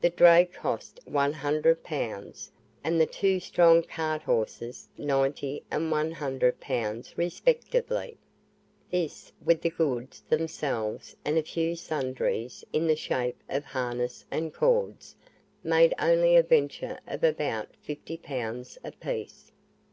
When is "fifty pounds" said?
17.80-18.76